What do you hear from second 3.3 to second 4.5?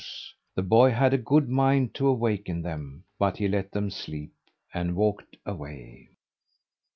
he let them sleep